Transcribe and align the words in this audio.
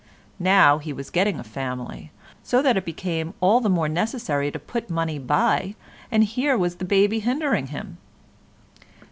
Now 0.39 0.79
he 0.79 0.91
was 0.93 1.11
getting 1.11 1.39
a 1.39 1.43
family, 1.43 2.11
so 2.41 2.63
that 2.63 2.75
it 2.75 2.85
became 2.85 3.35
all 3.39 3.61
the 3.61 3.69
more 3.69 3.87
necessary 3.87 4.49
to 4.49 4.57
put 4.57 4.89
money 4.89 5.19
by, 5.19 5.75
and 6.09 6.23
here 6.23 6.57
was 6.57 6.77
the 6.77 6.85
baby 6.85 7.19
hindering 7.19 7.67
him. 7.67 7.99